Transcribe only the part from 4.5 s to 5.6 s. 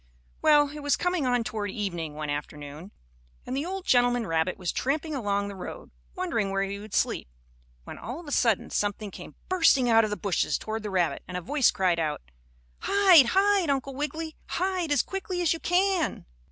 was tramping along the